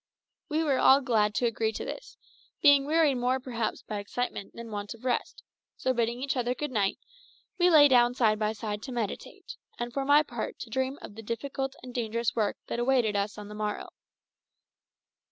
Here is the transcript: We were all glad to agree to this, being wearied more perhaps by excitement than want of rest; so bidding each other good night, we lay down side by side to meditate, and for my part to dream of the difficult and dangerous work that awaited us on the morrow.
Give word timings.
We 0.49 0.63
were 0.63 0.79
all 0.79 0.99
glad 1.01 1.35
to 1.35 1.45
agree 1.45 1.71
to 1.73 1.85
this, 1.85 2.17
being 2.59 2.85
wearied 2.87 3.17
more 3.17 3.39
perhaps 3.39 3.83
by 3.83 3.99
excitement 3.99 4.55
than 4.55 4.71
want 4.71 4.95
of 4.95 5.05
rest; 5.05 5.43
so 5.77 5.93
bidding 5.93 6.23
each 6.23 6.35
other 6.35 6.55
good 6.55 6.71
night, 6.71 6.97
we 7.59 7.69
lay 7.69 7.87
down 7.87 8.15
side 8.15 8.39
by 8.39 8.53
side 8.53 8.81
to 8.81 8.91
meditate, 8.91 9.57
and 9.77 9.93
for 9.93 10.03
my 10.03 10.23
part 10.23 10.57
to 10.61 10.71
dream 10.71 10.97
of 11.03 11.13
the 11.13 11.21
difficult 11.21 11.75
and 11.83 11.93
dangerous 11.93 12.35
work 12.35 12.57
that 12.65 12.79
awaited 12.79 13.15
us 13.15 13.37
on 13.37 13.47
the 13.47 13.53
morrow. 13.53 13.89